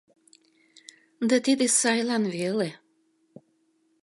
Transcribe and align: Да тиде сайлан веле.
Да 1.29 1.37
тиде 1.45 1.65
сайлан 1.79 2.23
веле. 2.35 2.69